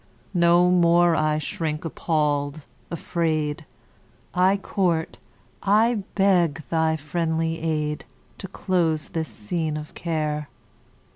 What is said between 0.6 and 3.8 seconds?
more I shrink appall'd, afraid;